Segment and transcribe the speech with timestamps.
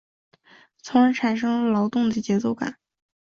[0.81, 2.79] 从而产生了劳动的节奏感。